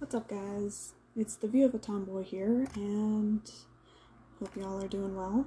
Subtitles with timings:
[0.00, 0.94] What's up, guys?
[1.14, 3.42] It's the View of a Tomboy here, and
[4.38, 5.44] hope y'all are doing well.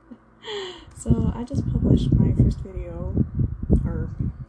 [0.96, 3.14] so, I just published my first video,
[3.84, 4.08] or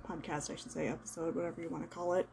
[0.10, 2.26] podcast, I should say, episode, whatever you want to call it.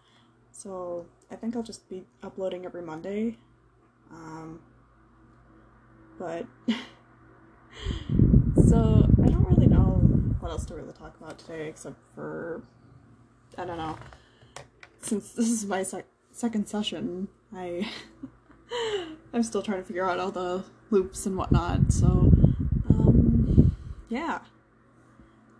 [0.53, 3.39] So, I think I'll just be uploading every Monday.
[4.13, 4.61] Um,
[6.17, 6.47] but,
[8.69, 10.01] so, I don't really know
[10.39, 12.63] what else to really talk about today, except for,
[13.59, 13.99] I don't know
[15.05, 17.89] since this is my sec- second session, I
[19.33, 21.93] I'm still trying to figure out all the loops and whatnot.
[21.93, 22.33] So,
[22.91, 23.75] um,
[24.09, 24.41] yeah.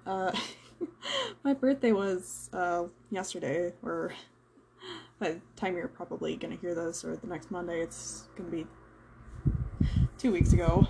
[0.05, 0.33] Uh,
[1.45, 4.13] my birthday was uh, yesterday, or
[5.21, 8.67] by the time you're probably gonna hear this, or the next Monday, it's gonna be
[10.19, 10.87] two weeks ago.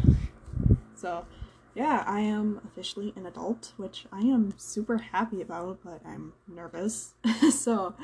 [0.94, 1.26] So,
[1.74, 7.14] yeah, I am officially an adult, which I am super happy about, but I'm nervous.
[7.50, 7.94] so,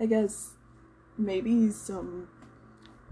[0.00, 0.52] I guess
[1.18, 2.28] maybe some,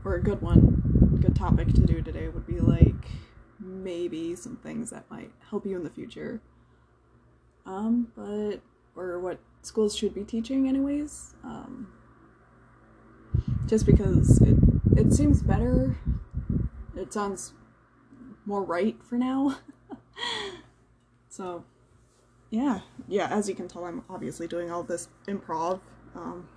[0.05, 2.95] or a good one, good topic to do today would be like
[3.59, 6.41] maybe some things that might help you in the future.
[7.67, 8.61] Um, but,
[8.95, 11.35] or what schools should be teaching, anyways.
[11.43, 11.89] Um,
[13.67, 14.57] just because it,
[14.97, 15.97] it seems better,
[16.97, 17.53] it sounds
[18.45, 19.59] more right for now.
[21.29, 21.65] so,
[22.51, 25.81] yeah, yeah, as you can tell, I'm obviously doing all this improv.
[26.15, 26.49] Um,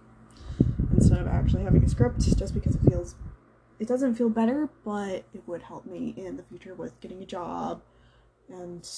[1.19, 3.15] instead of actually having a script just because it feels
[3.79, 7.25] it doesn't feel better but it would help me in the future with getting a
[7.25, 7.81] job
[8.49, 8.89] and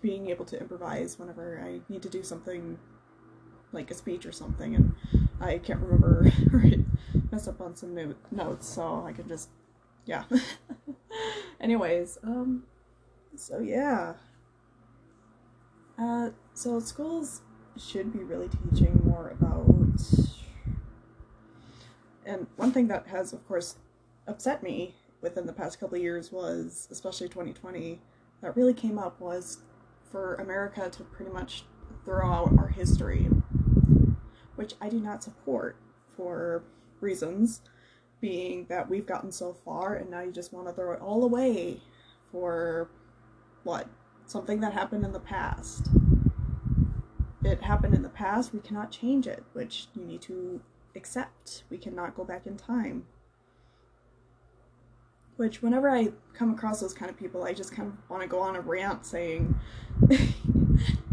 [0.00, 2.78] being able to improvise whenever I need to do something
[3.72, 4.94] like a speech or something and
[5.40, 6.64] I can't remember or
[7.32, 9.48] mess up on some no- notes so I can just
[10.04, 10.24] yeah.
[11.60, 12.62] Anyways um
[13.34, 14.14] so yeah.
[15.98, 17.42] Uh so schools
[17.76, 19.66] should be really teaching more about
[22.26, 23.76] and one thing that has, of course,
[24.26, 28.00] upset me within the past couple of years was, especially 2020,
[28.42, 29.58] that really came up was
[30.10, 31.64] for America to pretty much
[32.04, 33.28] throw out our history,
[34.56, 35.76] which I do not support
[36.16, 36.64] for
[37.00, 37.62] reasons
[38.20, 41.24] being that we've gotten so far and now you just want to throw it all
[41.24, 41.80] away
[42.32, 42.88] for
[43.64, 43.88] what?
[44.26, 45.88] Something that happened in the past.
[47.44, 50.60] It happened in the past, we cannot change it, which you need to
[50.96, 51.64] accept.
[51.70, 53.04] We cannot go back in time.
[55.36, 58.28] Which, whenever I come across those kind of people, I just kind of want to
[58.28, 59.54] go on a rant saying,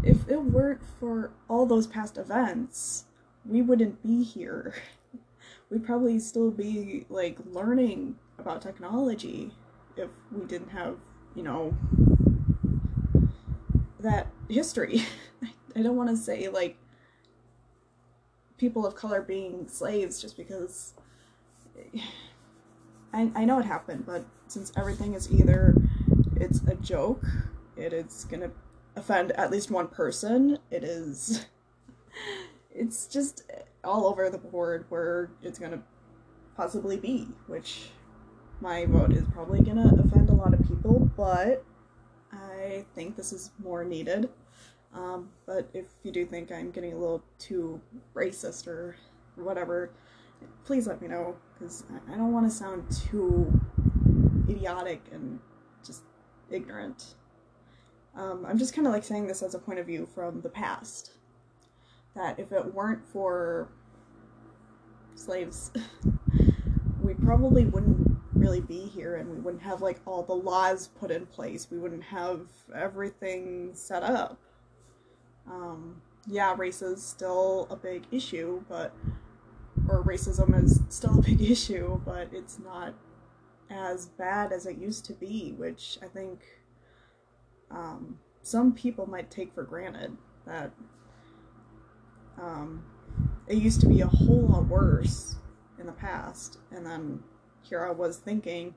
[0.02, 3.04] if it weren't for all those past events,
[3.44, 4.74] we wouldn't be here.
[5.70, 9.52] We'd probably still be, like, learning about technology
[9.96, 10.96] if we didn't have,
[11.34, 11.76] you know,
[14.00, 15.02] that history.
[15.76, 16.78] I don't want to say, like,
[18.58, 20.94] people of color being slaves just because
[23.12, 25.74] I, I know it happened, but since everything is either
[26.36, 27.24] it's a joke,
[27.76, 28.50] it is gonna
[28.96, 31.46] offend at least one person, it is
[32.74, 33.44] it's just
[33.82, 35.82] all over the board where it's gonna
[36.56, 37.90] possibly be, which
[38.60, 41.64] my vote is probably gonna offend a lot of people, but
[42.32, 44.28] I think this is more needed.
[44.94, 47.80] Um, but if you do think I'm getting a little too
[48.14, 48.96] racist or
[49.34, 49.90] whatever,
[50.64, 53.60] please let me know because I don't want to sound too
[54.48, 55.40] idiotic and
[55.84, 56.02] just
[56.50, 57.14] ignorant.
[58.16, 60.48] Um, I'm just kind of like saying this as a point of view from the
[60.48, 61.12] past.
[62.14, 63.68] That if it weren't for
[65.16, 65.72] slaves,
[67.02, 71.10] we probably wouldn't really be here and we wouldn't have like all the laws put
[71.10, 71.68] in place.
[71.70, 74.38] We wouldn't have everything set up.
[75.46, 78.94] Um, yeah, race is still a big issue, but
[79.88, 82.94] or racism is still a big issue, but it's not
[83.70, 86.40] as bad as it used to be, which I think
[87.70, 90.16] um, some people might take for granted
[90.46, 90.72] that
[92.40, 92.84] um,
[93.46, 95.36] it used to be a whole lot worse
[95.78, 97.22] in the past, and then
[97.62, 98.74] here I was thinking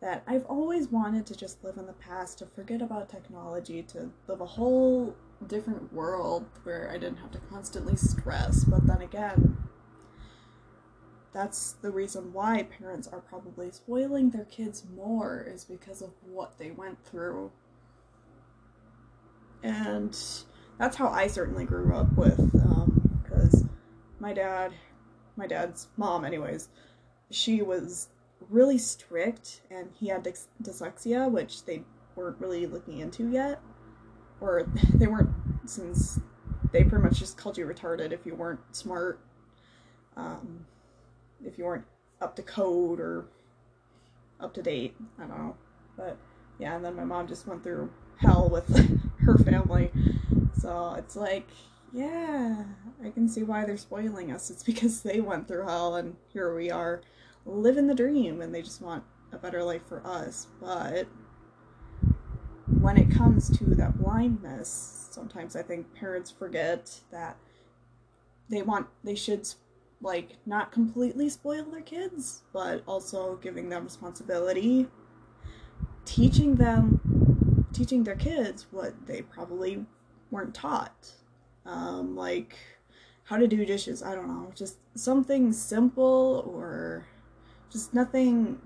[0.00, 4.10] that I've always wanted to just live in the past, to forget about technology, to
[4.28, 8.64] live a whole different world where I didn't have to constantly stress.
[8.64, 9.56] But then again,
[11.32, 16.58] that's the reason why parents are probably spoiling their kids more, is because of what
[16.58, 17.52] they went through.
[19.62, 20.16] And
[20.78, 23.70] that's how I certainly grew up with, um because um,
[24.20, 24.72] my dad,
[25.36, 26.68] my dad's mom, anyways,
[27.30, 28.08] she was
[28.48, 31.82] really strict and he had dys- dyslexia, which they
[32.14, 33.60] weren't really looking into yet.
[34.40, 35.30] Or they weren't,
[35.66, 36.20] since
[36.72, 39.20] they pretty much just called you retarded if you weren't smart.
[40.16, 40.66] Um,
[41.44, 41.84] if you weren't
[42.20, 43.26] up to code or
[44.40, 44.94] up to date.
[45.18, 45.56] I don't know.
[45.96, 46.16] But
[46.58, 48.66] yeah, and then my mom just went through hell with
[49.20, 49.90] her family.
[50.58, 51.48] So it's like,
[51.92, 52.64] yeah,
[53.04, 54.50] I can see why they're spoiling us.
[54.50, 57.02] It's because they went through hell and here we are
[57.44, 60.48] living the dream and they just want a better life for us.
[60.60, 61.06] But
[62.68, 67.36] when it comes to that blindness, sometimes I think parents forget that
[68.48, 69.48] they want they should
[70.00, 74.88] like not completely spoil their kids, but also giving them responsibility,
[76.04, 79.84] teaching them teaching their kids what they probably
[80.30, 81.12] weren't taught.
[81.64, 82.56] Um, like
[83.24, 87.06] how to do dishes, I don't know, just something simple or
[87.70, 88.60] just nothing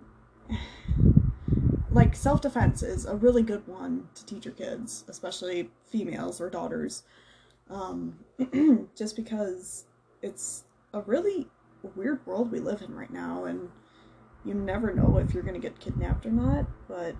[1.93, 6.51] like self defense is a really good one to teach your kids, especially females or
[6.51, 7.03] daughters,
[7.69, 8.19] um,
[8.97, 9.85] just because
[10.23, 11.49] it's a really
[11.97, 13.69] weird world we live in right now, and
[14.45, 16.67] you never know if you're gonna get kidnapped or not.
[16.89, 17.15] But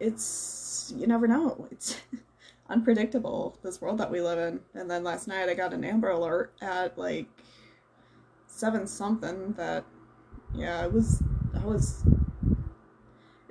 [0.00, 1.68] it's you never know.
[1.72, 2.00] It's
[2.68, 4.60] unpredictable this world that we live in.
[4.74, 7.26] And then last night I got an Amber Alert at like
[8.46, 9.84] seven something that
[10.54, 11.22] yeah I was
[11.54, 12.02] I was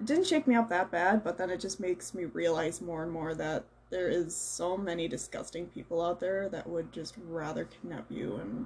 [0.03, 3.03] it didn't shake me up that bad, but then it just makes me realize more
[3.03, 7.63] and more that there is so many disgusting people out there that would just rather
[7.63, 8.65] kidnap you and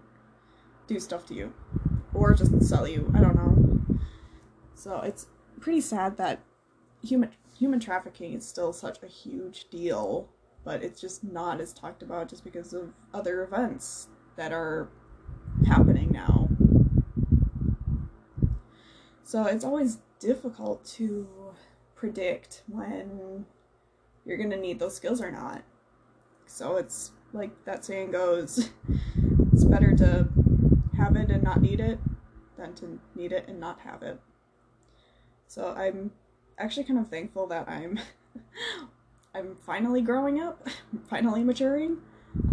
[0.87, 1.53] do stuff to you
[2.15, 3.11] or just sell you.
[3.13, 3.99] I don't know.
[4.73, 5.27] So it's
[5.59, 6.39] pretty sad that
[7.03, 10.29] human human trafficking is still such a huge deal,
[10.63, 14.07] but it's just not as talked about just because of other events
[14.37, 14.89] that are
[15.67, 16.46] happening now.
[19.27, 21.27] So it's always difficult to
[21.95, 23.45] predict when
[24.23, 25.63] you're going to need those skills or not.
[26.45, 28.69] So it's like that saying goes
[29.51, 30.29] it's better to
[30.95, 31.99] have it and not need it
[32.57, 34.17] than to need it and not have it.
[35.47, 36.11] So I'm
[36.57, 37.99] actually kind of thankful that I'm
[39.35, 40.65] I'm finally growing up,
[41.09, 41.97] finally maturing.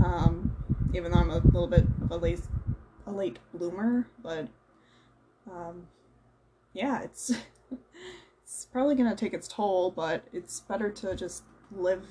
[0.05, 0.57] Um,
[0.93, 2.41] even though I'm a little bit of a late
[3.07, 4.49] a late bloomer, but
[5.49, 5.87] um,
[6.75, 7.33] yeah, it's
[8.45, 12.07] it's probably gonna take its toll, but it's better to just live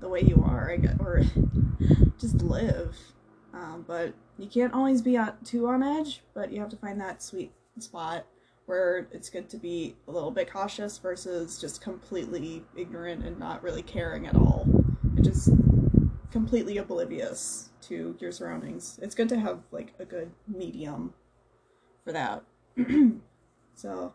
[0.00, 1.22] the way you are, I guess, or
[2.18, 2.96] just live.
[3.52, 7.00] Um, but you can't always be on, too on edge, but you have to find
[7.00, 8.26] that sweet spot
[8.66, 13.62] where it's good to be a little bit cautious versus just completely ignorant and not
[13.62, 14.66] really caring at all
[15.16, 15.50] and just
[16.30, 18.98] completely oblivious to your surroundings.
[19.00, 21.14] It's good to have like a good medium
[22.04, 22.42] for that.
[23.74, 24.12] so,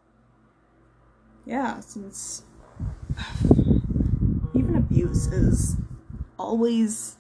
[1.46, 2.44] yeah, since
[4.54, 5.78] even abuse is
[6.38, 7.16] always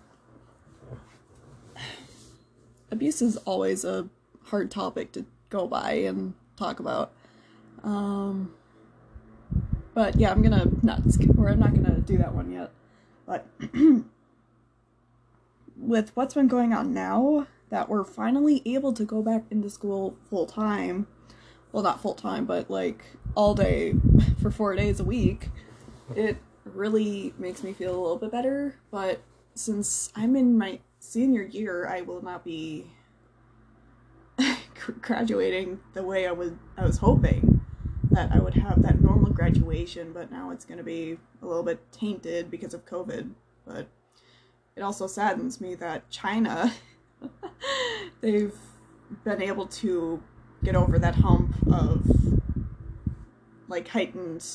[2.91, 4.07] abuse is always a
[4.45, 7.11] hard topic to go by and talk about.
[7.83, 8.53] Um,
[9.93, 12.71] but yeah, I'm gonna not skip, or I'm not gonna do that one yet.
[13.25, 13.47] But
[15.77, 20.17] with what's been going on now, that we're finally able to go back into school
[20.29, 21.07] full time.
[21.71, 23.03] Well, not full time, but like
[23.35, 23.93] all day
[24.41, 25.49] for four days a week.
[26.15, 28.75] It really makes me feel a little bit better.
[28.91, 29.21] But
[29.55, 32.87] since I'm in my senior year, I will not be
[35.01, 37.61] graduating the way I was I was hoping
[38.11, 41.63] that I would have that normal graduation, but now it's going to be a little
[41.63, 43.31] bit tainted because of COVID.
[43.65, 43.87] But
[44.75, 46.73] it also saddens me that China
[48.21, 48.55] they've
[49.23, 50.21] been able to
[50.63, 52.05] get over that hump of
[53.67, 54.45] like heightened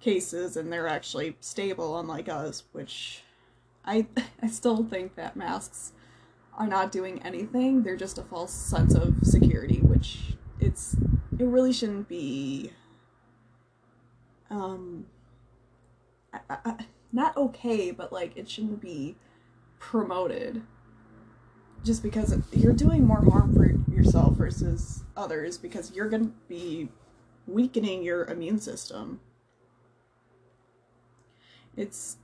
[0.00, 3.22] cases and they're actually stable unlike us which
[3.84, 4.06] i
[4.42, 5.92] i still think that masks
[6.58, 7.82] are not doing anything.
[7.84, 10.94] They're just a false sense of security which it's
[11.38, 12.72] it really shouldn't be.
[14.50, 15.06] Um
[16.32, 19.16] I, I, not okay but like it shouldn't be
[19.78, 20.62] promoted
[21.88, 26.86] just because you're doing more harm for yourself versus others because you're going to be
[27.46, 29.20] weakening your immune system.
[31.78, 32.18] It's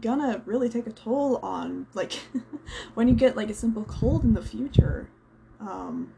[0.00, 2.14] gonna really take a toll on like
[2.94, 5.10] when you get like a simple cold in the future.
[5.60, 6.14] Um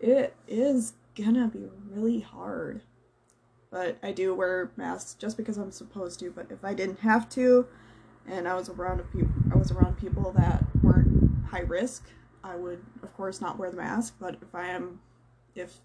[0.00, 2.80] it is gonna be really hard.
[3.70, 7.28] But I do wear masks just because I'm supposed to, but if I didn't have
[7.30, 7.66] to
[8.26, 11.07] and I was around a few I was around people that weren't
[11.50, 12.08] high risk,
[12.42, 14.16] I would of course not wear the mask.
[14.20, 15.00] But if I am,
[15.54, 15.78] if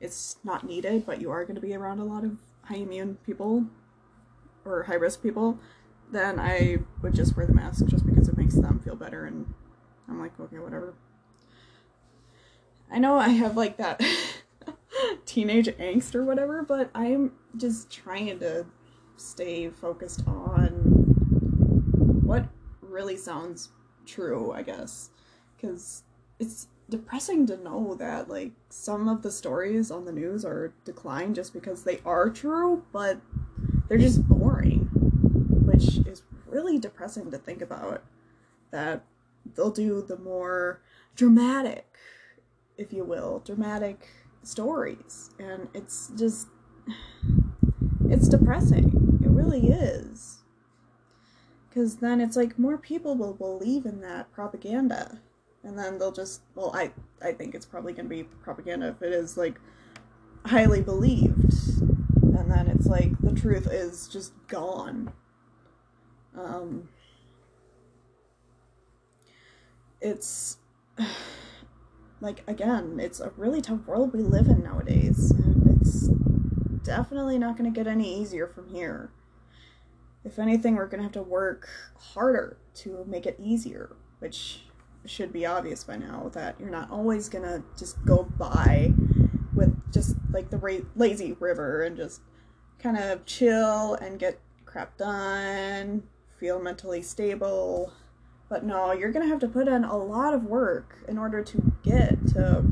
[0.00, 3.18] it's not needed, but you are going to be around a lot of high immune
[3.26, 3.66] people
[4.64, 5.58] or high risk people,
[6.10, 9.24] then I would just wear the mask just because it makes them feel better.
[9.24, 9.52] And
[10.08, 10.94] I'm like, okay, whatever.
[12.90, 14.02] I know I have like that
[15.26, 18.66] teenage angst or whatever, but I'm just trying to
[19.16, 20.70] stay focused on
[22.24, 22.46] what
[22.80, 23.70] really sounds
[24.08, 25.10] true, I guess.
[25.56, 26.02] Because
[26.38, 31.34] it's depressing to know that, like, some of the stories on the news are declined
[31.34, 33.20] just because they are true, but
[33.88, 34.88] they're just boring.
[35.64, 38.02] Which is really depressing to think about.
[38.70, 39.04] That
[39.54, 40.80] they'll do the more
[41.14, 41.86] dramatic,
[42.76, 44.08] if you will, dramatic
[44.42, 45.30] stories.
[45.38, 46.48] And it's just.
[48.10, 49.20] It's depressing.
[49.22, 50.37] It really is.
[51.78, 55.20] Because then it's like more people will believe in that propaganda.
[55.62, 56.90] And then they'll just, well, I,
[57.22, 59.60] I think it's probably going to be propaganda if it is like
[60.44, 61.52] highly believed.
[62.20, 65.12] And then it's like the truth is just gone.
[66.36, 66.88] Um,
[70.00, 70.56] it's
[72.20, 76.08] like again, it's a really tough world we live in nowadays, and it's
[76.82, 79.12] definitely not going to get any easier from here.
[80.28, 84.64] If anything, we're going to have to work harder to make it easier, which
[85.06, 88.92] should be obvious by now that you're not always going to just go by
[89.54, 92.20] with just like the ra- lazy river and just
[92.78, 96.02] kind of chill and get crap done,
[96.38, 97.94] feel mentally stable.
[98.50, 101.42] But no, you're going to have to put in a lot of work in order
[101.42, 102.64] to get to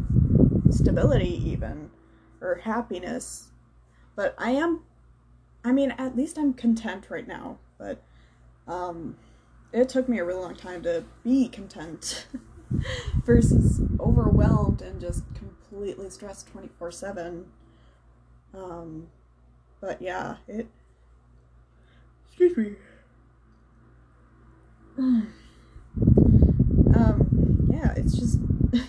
[0.70, 1.90] stability, even,
[2.42, 3.50] or happiness.
[4.14, 4.82] But I am,
[5.66, 7.58] I mean, at least I'm content right now.
[7.76, 8.00] But
[8.68, 9.16] um,
[9.72, 12.28] it took me a really long time to be content
[13.24, 17.46] versus overwhelmed and just completely stressed 24 7.
[18.54, 19.08] Um,
[19.80, 20.68] but yeah, it.
[22.28, 22.74] Excuse me.
[26.94, 28.38] um, yeah, it's just.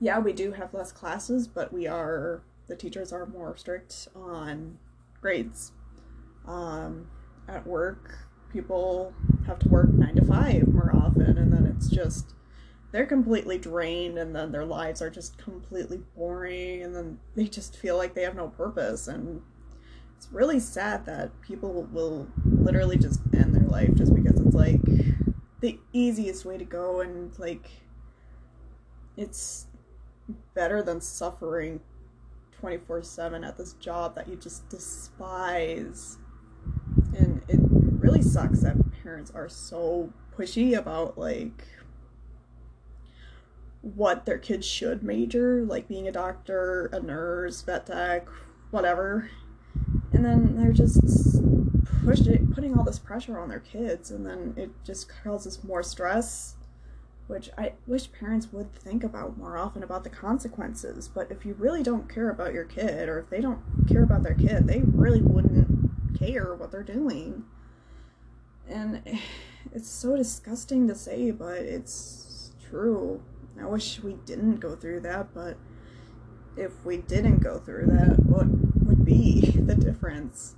[0.00, 2.40] yeah, we do have less classes, but we are.
[2.66, 4.78] The teachers are more strict on
[5.20, 5.72] grades.
[6.46, 7.08] Um,
[7.48, 8.18] at work,
[8.52, 9.12] people
[9.46, 12.34] have to work nine to five more often, and then it's just
[12.90, 17.76] they're completely drained and then their lives are just completely boring and then they just
[17.76, 19.42] feel like they have no purpose and
[20.16, 24.80] it's really sad that people will literally just end their life just because it's like
[25.60, 27.70] the easiest way to go and like
[29.16, 29.66] it's
[30.54, 31.80] better than suffering
[32.60, 36.18] 24/7 at this job that you just despise
[37.16, 37.60] and it
[38.00, 41.66] really sucks that parents are so pushy about like
[43.82, 48.28] what their kids should major, like being a doctor, a nurse, vet tech,
[48.70, 49.30] whatever.
[50.12, 51.00] And then they're just
[52.04, 55.82] pushed it, putting all this pressure on their kids, and then it just causes more
[55.82, 56.56] stress,
[57.28, 61.08] which I wish parents would think about more often about the consequences.
[61.08, 64.22] But if you really don't care about your kid, or if they don't care about
[64.22, 67.44] their kid, they really wouldn't care what they're doing.
[68.66, 69.02] And
[69.72, 73.22] it's so disgusting to say, but it's true.
[73.60, 75.58] I wish we didn't go through that, but
[76.56, 78.46] if we didn't go through that, what
[78.86, 80.54] would be the difference?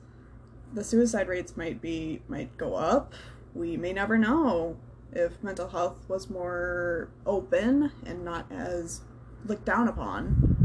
[0.72, 3.12] The suicide rates might be might go up.
[3.54, 4.76] We may never know
[5.12, 9.02] if mental health was more open and not as
[9.44, 10.56] looked down upon.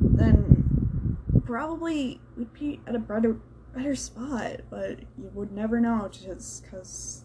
[0.00, 3.38] Then probably we'd be at a better
[3.74, 7.24] better spot, but you would never know just because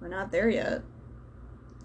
[0.00, 0.82] we're not there yet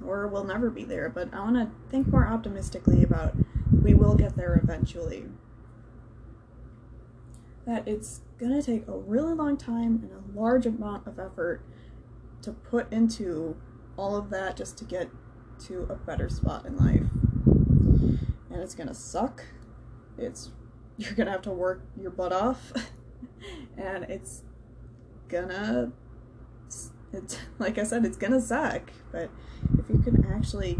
[0.06, 3.36] or we'll never be there, but I want to think more optimistically about
[3.84, 5.26] we will get there eventually.
[7.66, 11.62] That it's to take a really long time and a large amount of effort
[12.42, 13.56] to put into
[13.98, 15.10] all of that just to get
[15.66, 17.04] to a better spot in life.
[18.50, 19.44] And it's to suck.
[20.18, 20.52] It's
[20.98, 22.72] you're to have to work your butt off
[23.78, 24.44] and it's
[25.28, 25.92] gonna
[27.14, 29.30] it's like I said it's gonna suck, but
[29.78, 30.78] if you can actually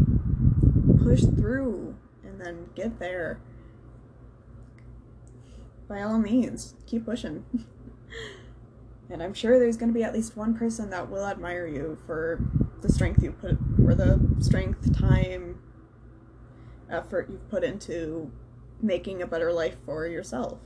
[1.02, 3.40] push through and then get there,
[5.88, 7.44] by all means, keep pushing.
[9.10, 11.98] And I'm sure there's going to be at least one person that will admire you
[12.06, 12.40] for
[12.82, 15.60] the strength you put, for the strength, time,
[16.90, 18.30] effort you've put into
[18.80, 20.58] making a better life for yourself.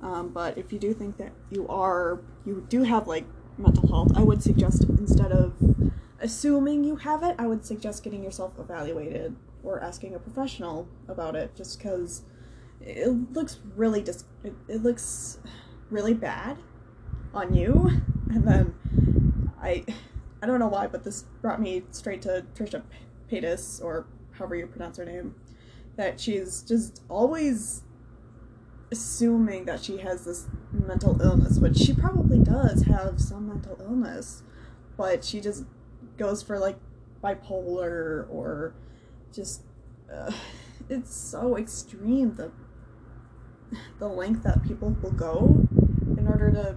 [0.00, 3.24] Um, but if you do think that you are, you do have like
[3.56, 5.54] mental health, I would suggest instead of
[6.20, 11.36] assuming you have it, I would suggest getting yourself evaluated or asking a professional about
[11.36, 12.22] it just because
[12.80, 15.38] it looks really dis- it, it looks
[15.92, 16.58] really bad
[17.34, 17.90] on you.
[18.32, 18.74] And then
[19.60, 19.84] I
[20.42, 22.82] I don't know why but this brought me straight to Trisha
[23.30, 25.34] Paytas, or however you pronounce her name,
[25.96, 27.82] that she's just always
[28.90, 34.42] assuming that she has this mental illness, which she probably does have some mental illness,
[34.96, 35.64] but she just
[36.16, 36.76] goes for like
[37.22, 38.74] bipolar or
[39.32, 39.62] just
[40.12, 40.32] uh,
[40.88, 42.50] it's so extreme the
[43.98, 45.66] the length that people will go
[46.32, 46.74] order to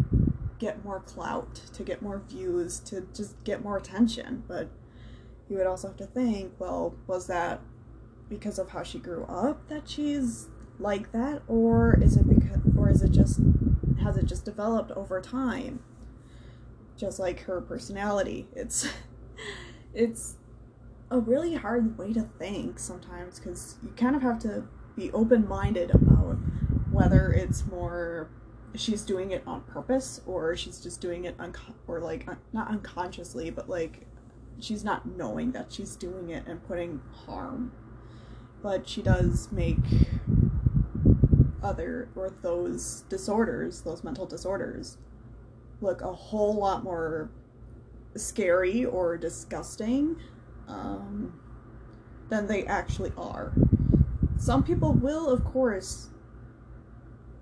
[0.59, 4.43] get more clout, to get more views, to just get more attention.
[4.47, 4.69] But
[5.49, 7.61] you would also have to think, well, was that
[8.29, 11.41] because of how she grew up that she's like that?
[11.47, 13.39] Or is it because or is it just
[14.01, 15.79] has it just developed over time?
[16.97, 18.47] Just like her personality.
[18.55, 18.87] It's
[19.93, 20.37] it's
[21.11, 24.63] a really hard way to think sometimes because you kind of have to
[24.95, 26.37] be open-minded about
[26.91, 28.29] whether it's more
[28.79, 32.67] she's doing it on purpose or she's just doing it unco- or like un- not
[32.69, 34.05] unconsciously but like
[34.59, 37.71] she's not knowing that she's doing it and putting harm.
[38.61, 39.77] But she does make
[41.61, 44.99] other or those disorders those mental disorders
[45.81, 47.31] look a whole lot more
[48.15, 50.15] scary or disgusting
[50.67, 51.39] um,
[52.29, 53.51] than they actually are.
[54.37, 56.09] Some people will of course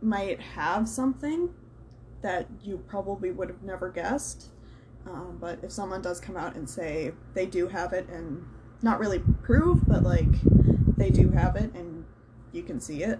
[0.03, 1.53] might have something
[2.21, 4.49] that you probably would have never guessed.
[5.05, 8.45] Um, but if someone does come out and say they do have it and
[8.81, 10.41] not really prove, but like
[10.97, 12.05] they do have it and
[12.51, 13.19] you can see it,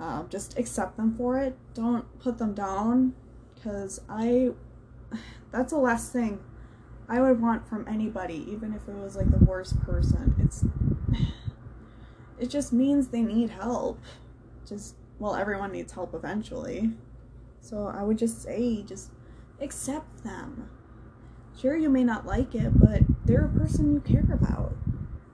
[0.00, 1.56] um, just accept them for it.
[1.74, 3.14] Don't put them down
[3.54, 4.50] because I,
[5.52, 6.40] that's the last thing
[7.08, 10.34] I would want from anybody, even if it was like the worst person.
[10.38, 10.64] It's,
[12.38, 14.00] it just means they need help.
[14.66, 16.90] Just well, everyone needs help eventually.
[17.60, 19.10] So I would just say, just
[19.60, 20.70] accept them.
[21.56, 24.74] Sure, you may not like it, but they're a person you care about,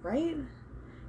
[0.03, 0.37] right?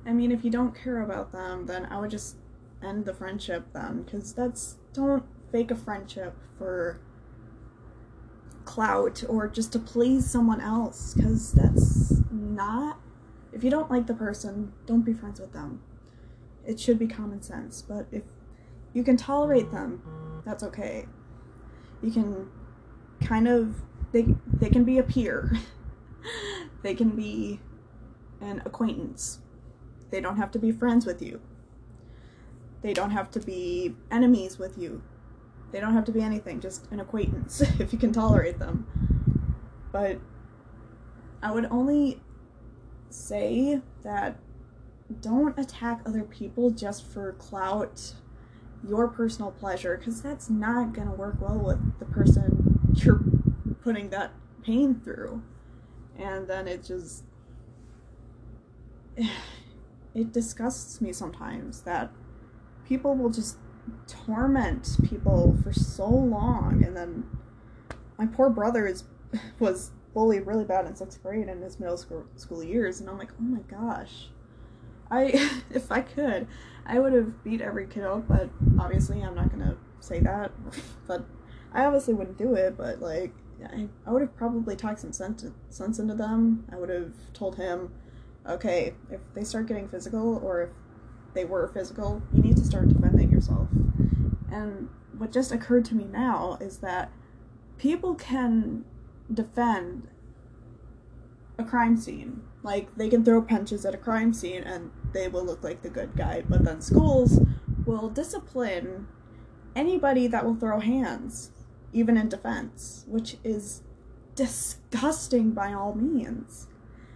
[0.05, 2.35] I mean, if you don't care about them, then I would just
[2.83, 6.99] end the friendship then, because that's, don't fake a friendship for
[8.63, 12.99] clout or just to please someone else, because that's not,
[13.51, 15.81] if you don't like the person, don't be friends with them.
[16.63, 18.23] It should be common sense, but if
[18.97, 20.01] you can tolerate them.
[20.43, 21.05] That's okay.
[22.01, 22.49] You can
[23.23, 23.75] kind of
[24.11, 25.51] they they can be a peer.
[26.81, 27.59] they can be
[28.41, 29.37] an acquaintance.
[30.09, 31.39] They don't have to be friends with you.
[32.81, 35.03] They don't have to be enemies with you.
[35.71, 38.87] They don't have to be anything, just an acquaintance if you can tolerate them.
[39.91, 40.19] But
[41.43, 42.19] I would only
[43.11, 44.39] say that
[45.21, 48.15] don't attack other people just for clout
[48.87, 53.21] your personal pleasure because that's not going to work well with the person you're
[53.83, 54.31] putting that
[54.63, 55.43] pain through.
[56.17, 57.23] And then it just.
[60.15, 62.09] It disgusts me sometimes that
[62.87, 63.57] people will just
[64.07, 67.23] torment people for so long and then
[68.17, 69.03] my poor brother is
[69.59, 73.19] was bullied really bad in sixth grade in his middle school school years and i'm
[73.19, 74.29] like oh my gosh
[75.09, 76.47] I, if I could,
[76.87, 80.51] I would have beat every kid up, but obviously I'm not gonna say that.
[81.07, 81.25] but
[81.73, 85.45] I obviously wouldn't do it, but like, I, I would have probably talked some sense,
[85.69, 86.65] sense into them.
[86.71, 87.91] I would have told him,
[88.47, 90.69] okay, if they start getting physical, or if
[91.33, 93.67] they were physical, you need to start defending yourself.
[94.51, 97.11] And what just occurred to me now is that
[97.77, 98.85] people can
[99.31, 100.07] defend
[101.57, 102.41] a crime scene.
[102.67, 105.89] Like they can throw punches at a crime scene and they will look like the
[105.89, 107.39] good guy, but then schools
[107.85, 109.07] will discipline
[109.73, 111.51] anybody that will throw hands,
[111.93, 113.83] even in defense, which is
[114.35, 116.67] disgusting by all means.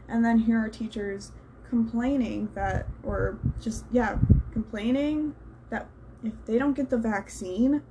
[0.08, 1.34] And then here are teachers
[1.68, 4.20] complaining that, or just, yeah,
[4.54, 5.36] complaining
[5.70, 5.90] that
[6.24, 7.82] if they don't get the vaccine,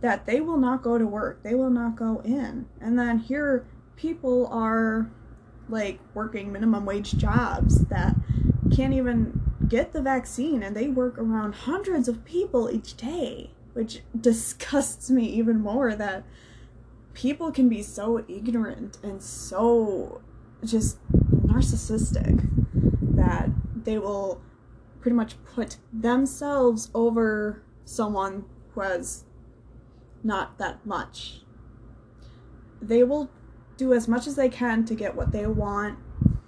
[0.00, 2.64] that they will not go to work, they will not go in.
[2.80, 5.10] And then here people are
[5.68, 8.14] like working minimum wage jobs that
[8.74, 14.02] can't even get the vaccine and they work around hundreds of people each day, which
[14.20, 16.24] disgusts me even more that
[17.14, 20.22] people can be so ignorant and so
[20.64, 20.98] just
[21.46, 22.48] narcissistic
[23.14, 23.48] that
[23.84, 24.40] they will
[25.00, 29.24] pretty much put themselves over someone who has
[30.22, 31.40] not that much.
[32.80, 33.30] They will
[33.78, 35.98] do as much as they can to get what they want.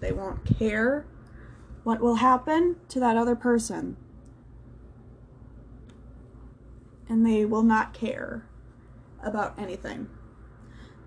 [0.00, 1.06] They won't care
[1.84, 3.96] what will happen to that other person.
[7.08, 8.46] And they will not care
[9.22, 10.08] about anything.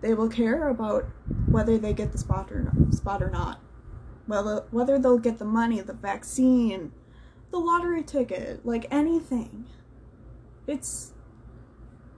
[0.02, 1.06] They will care about
[1.50, 3.62] whether they get the spot or not, spot or not.
[4.26, 6.92] whether whether they'll get the money, the vaccine,
[7.52, 9.66] the lottery ticket, like anything.
[10.68, 11.12] It's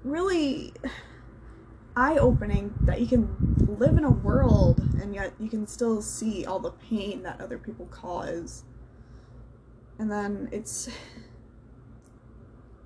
[0.04, 0.74] really
[1.96, 6.46] eye opening that you can live in a world and yet you can still see
[6.46, 8.64] all the pain that other people cause.
[9.98, 10.90] And then it's.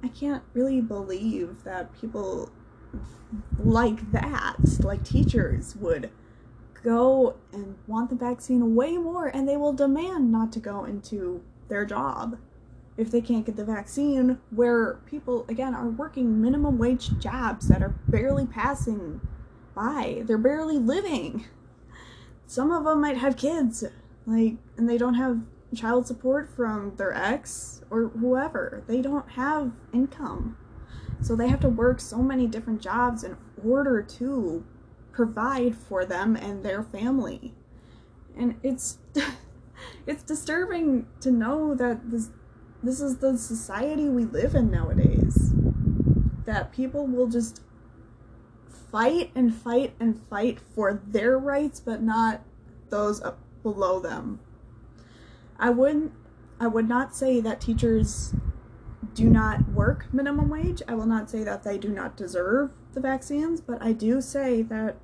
[0.02, 2.52] I can't really believe that people
[3.58, 6.10] like that, like teachers, would
[6.84, 11.44] go and want the vaccine way more and they will demand not to go into
[11.68, 12.38] their job
[13.00, 17.82] if they can't get the vaccine, where people, again, are working minimum wage jobs that
[17.82, 19.22] are barely passing
[19.74, 20.22] by.
[20.26, 21.46] They're barely living.
[22.46, 23.86] Some of them might have kids,
[24.26, 25.40] like, and they don't have
[25.74, 28.84] child support from their ex or whoever.
[28.86, 30.58] They don't have income.
[31.22, 34.66] So they have to work so many different jobs in order to
[35.14, 37.54] provide for them and their family.
[38.36, 38.98] And it's
[40.06, 42.30] it's disturbing to know that this
[42.84, 45.54] this is the society we live in nowadays.
[46.46, 47.62] That people will just
[48.92, 52.42] fight and fight and fight for their rights, but not
[52.90, 54.40] those up below them.
[55.60, 56.14] I wouldn't
[56.60, 58.34] I would not say that teachers
[59.14, 60.82] do not work minimum wage.
[60.88, 64.62] I will not say that they do not deserve the vaccines, but I do say
[64.64, 64.98] that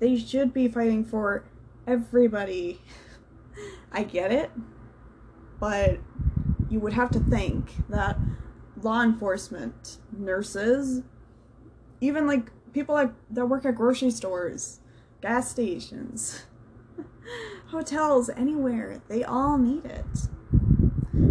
[0.00, 1.44] they should be fighting for
[1.86, 2.80] everybody.
[3.92, 4.50] I get it,
[5.58, 5.98] but
[6.72, 8.18] you would have to think that
[8.80, 11.02] law enforcement, nurses,
[12.00, 14.80] even like people like that work at grocery stores,
[15.20, 16.46] gas stations,
[17.66, 20.28] hotels, anywhere, they all need it.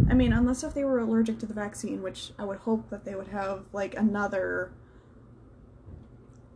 [0.10, 3.04] I mean, unless if they were allergic to the vaccine, which I would hope that
[3.04, 4.72] they would have like another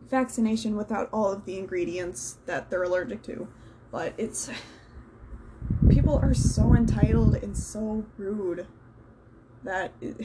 [0.08, 3.48] vaccination without all of the ingredients that they're allergic to.
[3.90, 4.48] But it's
[6.06, 8.64] people are so entitled and so rude
[9.64, 10.16] that it,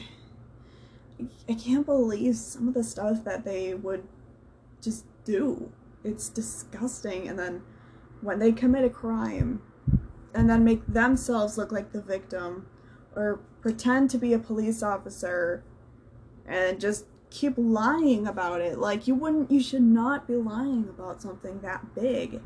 [1.48, 4.06] I can't believe some of the stuff that they would
[4.80, 5.72] just do.
[6.04, 7.26] It's disgusting.
[7.26, 7.62] And then
[8.20, 9.60] when they commit a crime
[10.32, 12.68] and then make themselves look like the victim
[13.16, 15.64] or pretend to be a police officer
[16.46, 18.78] and just keep lying about it.
[18.78, 22.40] Like you wouldn't you should not be lying about something that big.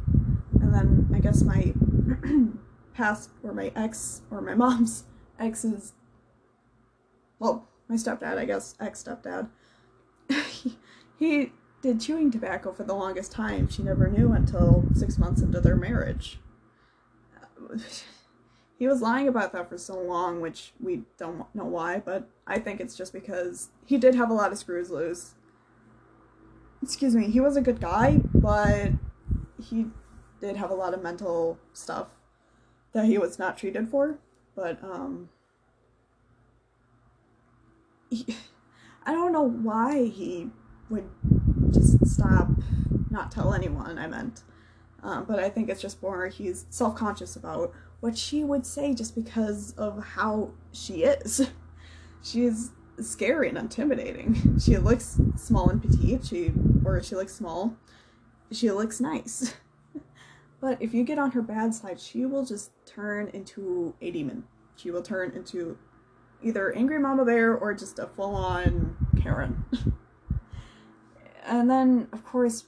[0.59, 1.75] And then I guess my
[2.97, 5.05] past or my ex or my mom's
[5.39, 5.93] ex's
[7.39, 9.49] well, my stepdad, I guess, ex stepdad.
[10.51, 10.79] he,
[11.19, 13.69] he did chewing tobacco for the longest time.
[13.69, 16.39] She never knew until six months into their marriage.
[18.79, 22.59] He was lying about that for so long, which we don't know why, but I
[22.59, 25.35] think it's just because he did have a lot of screws loose.
[26.83, 28.91] Excuse me, he was a good guy, but
[29.59, 29.87] he
[30.43, 32.09] did have a lot of mental stuff
[32.97, 34.19] that he was not treated for.
[34.55, 35.29] But, um,
[38.09, 38.35] he,
[39.05, 40.49] I don't know why he
[40.89, 41.05] would
[41.73, 42.49] just stop,
[43.11, 44.45] not tell anyone, I meant.
[45.03, 48.95] Um, but I think it's just more he's self conscious about what she would say
[48.95, 51.51] just because of how she is.
[52.23, 54.59] She's scary and intimidating.
[54.59, 57.77] She looks small and petite, she or she looks small.
[58.51, 59.55] She looks nice.
[60.61, 64.45] but if you get on her bad side, she will just turn into a demon.
[64.77, 65.79] She will turn into
[66.43, 69.65] either angry mama bear or just a full-on Karen.
[71.47, 72.65] and then of course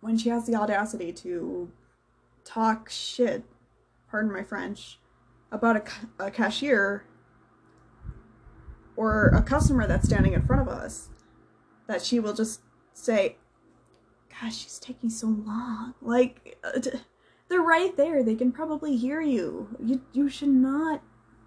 [0.00, 1.70] when she has the audacity to
[2.44, 3.44] talk shit
[4.12, 4.98] pardon my French,
[5.50, 5.74] about
[6.20, 7.06] a, a cashier
[8.94, 11.08] or a customer that's standing in front of us,
[11.86, 12.60] that she will just
[12.92, 13.36] say,
[14.40, 15.94] Gosh, she's taking so long.
[16.02, 16.78] Like, uh,
[17.52, 18.22] they're right there.
[18.22, 19.68] They can probably hear you.
[19.84, 21.02] You, you should not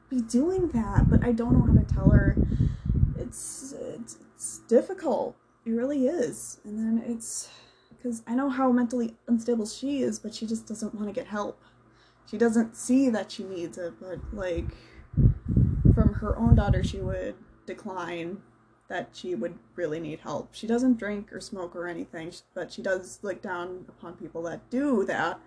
[0.09, 1.09] be doing that.
[1.09, 2.37] But I don't know how to tell her.
[3.17, 5.35] It's, it's, it's difficult.
[5.65, 6.59] It really is.
[6.63, 7.49] And then it's
[7.89, 11.27] because I know how mentally unstable she is, but she just doesn't want to get
[11.27, 11.59] help
[12.29, 14.65] she doesn't see that she needs it, but like
[15.93, 18.41] from her own daughter, she would decline
[18.87, 20.49] that she would really need help.
[20.53, 24.69] She doesn't drink or smoke or anything, but she does look down upon people that
[24.69, 25.39] do that,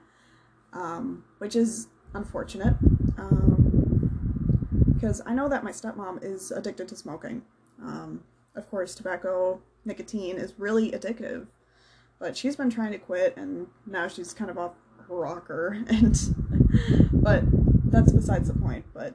[0.72, 2.74] um, which is unfortunate.
[3.16, 3.54] Um,
[4.94, 7.42] because I know that my stepmom is addicted to smoking.
[7.80, 8.24] Um,
[8.56, 11.46] of course, tobacco, nicotine is really addictive,
[12.18, 14.72] but she's been trying to quit, and now she's kind of off
[15.08, 16.34] her rocker and
[17.12, 17.42] but
[17.90, 19.14] that's besides the point but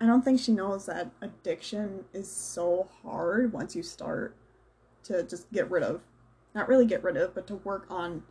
[0.00, 4.36] i don't think she knows that addiction is so hard once you start
[5.02, 6.02] to just get rid of
[6.54, 8.22] not really get rid of but to work on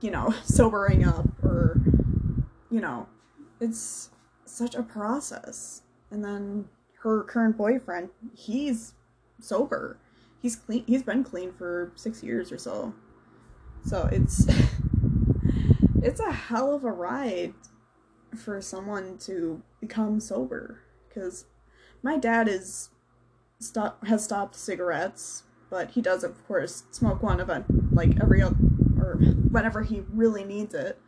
[0.00, 1.80] you know sobering up or
[2.70, 3.06] you know,
[3.60, 4.10] it's
[4.44, 5.82] such a process.
[6.10, 6.66] And then
[7.02, 8.94] her current boyfriend, he's
[9.40, 9.98] sober.
[10.40, 10.84] He's clean.
[10.86, 12.94] He's been clean for six years or so.
[13.84, 14.46] So it's
[16.02, 17.54] it's a hell of a ride
[18.36, 20.80] for someone to become sober.
[21.08, 21.46] Because
[22.02, 22.90] my dad is
[23.58, 28.40] stop has stopped cigarettes, but he does of course smoke one of event like every
[28.40, 28.67] other
[29.08, 31.00] or whenever he really needs it.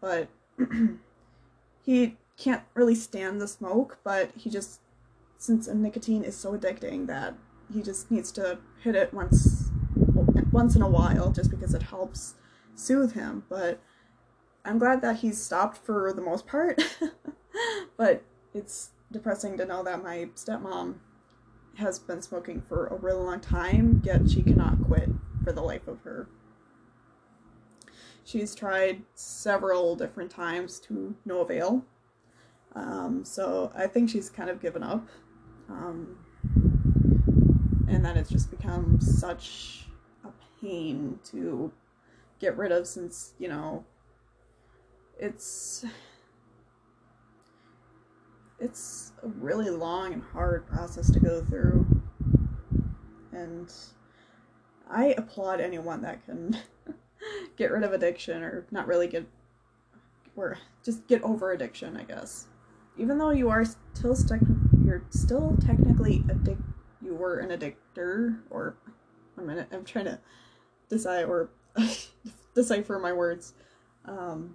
[0.00, 0.28] But
[1.82, 4.80] he can't really stand the smoke, but he just
[5.36, 7.34] since nicotine is so addicting that
[7.72, 9.70] he just needs to hit it once
[10.52, 12.34] once in a while just because it helps
[12.74, 13.44] soothe him.
[13.48, 13.80] But
[14.64, 16.82] I'm glad that he's stopped for the most part.
[17.96, 18.22] but
[18.54, 20.96] it's depressing to know that my stepmom
[21.76, 25.08] has been smoking for a really long time, yet she cannot quit
[25.42, 26.28] for the life of her.
[28.30, 31.84] She's tried several different times to no avail.
[32.76, 35.08] Um, so I think she's kind of given up.
[35.68, 36.16] Um,
[37.88, 39.88] and then it's just become such
[40.24, 40.28] a
[40.60, 41.72] pain to
[42.38, 43.84] get rid of since, you know,
[45.18, 45.84] it's
[48.60, 51.84] it's a really long and hard process to go through.
[53.32, 53.72] And
[54.88, 56.56] I applaud anyone that can
[57.56, 59.26] get rid of addiction or not really get
[60.36, 62.46] or just get over addiction, I guess.
[62.98, 64.40] Even though you are still stuck
[64.84, 66.60] you're still technically addict
[67.02, 68.76] you were an addictor or
[69.34, 70.18] one minute, I'm trying to
[70.88, 71.50] decide or
[72.54, 73.54] decipher my words.
[74.04, 74.54] Um,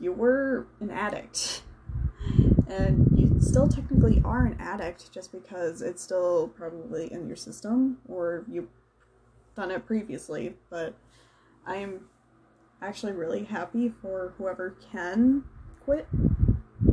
[0.00, 1.62] you were an addict.
[2.66, 7.98] And you still technically are an addict just because it's still probably in your system
[8.08, 8.68] or you've
[9.54, 10.54] done it previously.
[10.70, 10.94] But
[11.66, 12.00] I'm
[12.82, 15.44] actually really happy for whoever can
[15.84, 16.06] quit,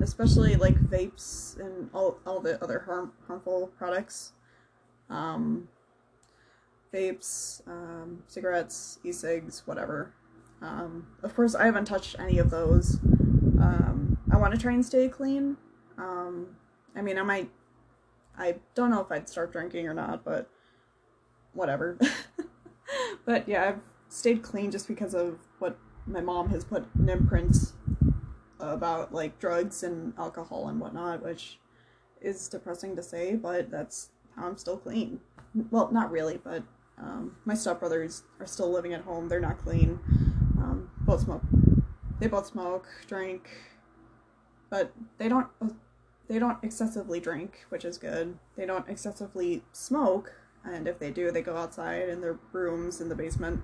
[0.01, 4.33] especially like vapes and all, all the other harm, harmful products.
[5.09, 5.67] Um,
[6.93, 10.13] vapes, um, cigarettes, e-cigs, whatever.
[10.61, 12.99] Um, of course, I haven't touched any of those.
[13.59, 15.57] Um, I want to try and stay clean.
[15.97, 16.47] Um,
[16.95, 17.49] I mean, I might.
[18.37, 20.49] I don't know if I'd start drinking or not, but
[21.53, 21.97] whatever.
[23.25, 23.79] but yeah, I've
[24.11, 27.55] stayed clean just because of what my mom has put an imprint
[28.59, 31.59] about like drugs and alcohol and whatnot, which
[32.21, 35.21] is depressing to say, but that's how I'm still clean.
[35.71, 36.63] Well, not really, but
[36.97, 39.29] um, my stepbrothers are still living at home.
[39.29, 39.99] They're not clean.
[40.57, 41.41] Um, both smoke.
[42.19, 43.49] They both smoke, drink,
[44.69, 45.47] but they don't.
[46.27, 48.37] They don't excessively drink, which is good.
[48.55, 50.33] They don't excessively smoke,
[50.65, 53.63] and if they do, they go outside in their rooms in the basement,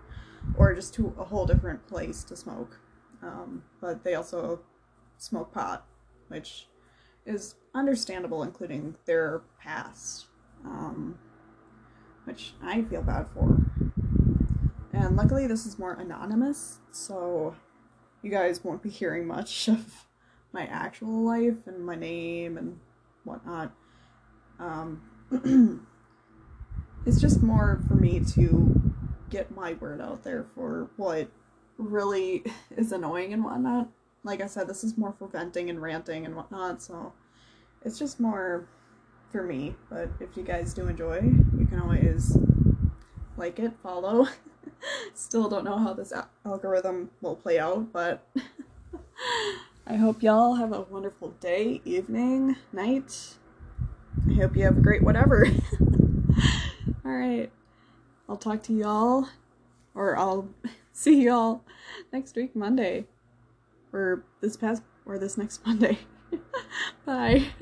[0.57, 2.79] or just to a whole different place to smoke.
[3.21, 4.61] Um, but they also
[5.17, 5.85] smoke pot,
[6.27, 6.67] which
[7.25, 10.27] is understandable, including their past,
[10.65, 11.17] um,
[12.25, 13.57] which I feel bad for.
[14.93, 17.55] And luckily, this is more anonymous, so
[18.21, 20.05] you guys won't be hearing much of
[20.51, 22.79] my actual life and my name and
[23.23, 23.71] whatnot.
[24.59, 25.01] Um,
[27.07, 28.93] it's just more for me to
[29.29, 31.29] get my word out there for what
[31.77, 32.43] really
[32.77, 33.87] is annoying and whatnot.
[34.23, 37.13] Like I said, this is more for venting and ranting and whatnot, so
[37.85, 38.67] it's just more
[39.31, 39.75] for me.
[39.89, 41.21] But if you guys do enjoy,
[41.57, 42.37] you can always
[43.37, 44.27] like it, follow.
[45.13, 46.11] Still don't know how this
[46.45, 48.27] algorithm will play out, but
[49.87, 53.35] I hope y'all have a wonderful day, evening, night.
[54.29, 55.47] I hope you have a great whatever.
[57.07, 57.51] Alright.
[58.27, 59.29] I'll talk to y'all,
[59.95, 60.49] or I'll
[60.91, 61.61] see y'all
[62.11, 63.05] next week, Monday.
[63.93, 65.99] Or this past, or this next Monday.
[67.05, 67.45] Bye.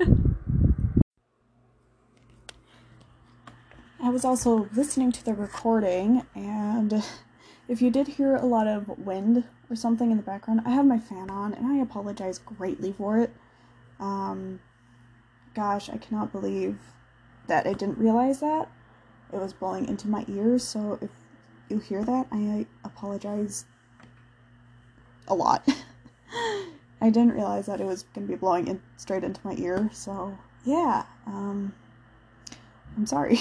[4.02, 7.04] I was also listening to the recording, and
[7.68, 10.86] if you did hear a lot of wind or something in the background, I have
[10.86, 13.30] my fan on, and I apologize greatly for it.
[14.00, 14.58] Um,
[15.54, 16.80] gosh, I cannot believe
[17.46, 18.68] that I didn't realize that.
[19.32, 21.10] It was blowing into my ears, so if
[21.68, 23.64] you hear that, I apologize
[25.28, 25.68] a lot.
[27.00, 29.90] I didn't realize that it was going to be blowing in straight into my ear,
[29.92, 31.74] so yeah, um,
[32.96, 33.36] I'm sorry.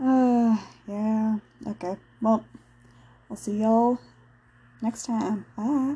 [0.00, 0.56] uh,
[0.86, 1.96] yeah, okay.
[2.20, 2.44] Well,
[3.30, 3.98] I'll see y'all
[4.82, 5.46] next time.
[5.56, 5.94] Bye.